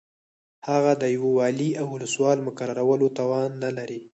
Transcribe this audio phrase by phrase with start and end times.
[0.69, 4.01] هغه د یو والي او ولسوال د مقررولو توان نه لري.